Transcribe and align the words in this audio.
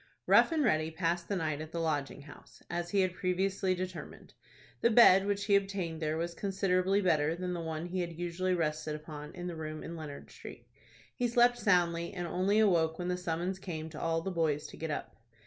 Rough 0.25 0.51
and 0.51 0.63
Ready 0.63 0.89
passed 0.89 1.29
the 1.29 1.35
night 1.35 1.61
at 1.61 1.71
the 1.71 1.79
Lodging 1.79 2.23
House, 2.23 2.63
as 2.71 2.89
he 2.89 3.01
had 3.01 3.13
previously 3.13 3.75
determined. 3.75 4.33
The 4.81 4.89
bed 4.89 5.27
which 5.27 5.45
he 5.45 5.55
obtained 5.55 6.01
there 6.01 6.17
was 6.17 6.33
considerably 6.33 7.01
better 7.03 7.35
than 7.35 7.53
the 7.53 7.61
one 7.61 7.85
he 7.85 8.01
had 8.01 8.13
usually 8.17 8.55
rested 8.55 8.95
upon 8.95 9.35
in 9.35 9.45
the 9.45 9.55
room 9.55 9.83
in 9.83 9.95
Leonard 9.95 10.31
Street. 10.31 10.67
He 11.15 11.27
slept 11.27 11.59
soundly, 11.59 12.13
and 12.15 12.25
only 12.25 12.57
awoke 12.57 12.97
when 12.97 13.09
the 13.09 13.15
summons 13.15 13.59
came 13.59 13.91
to 13.91 14.01
all 14.01 14.21
the 14.23 14.31
boys 14.31 14.65
to 14.69 14.77
get 14.77 14.89
up. 14.89 15.15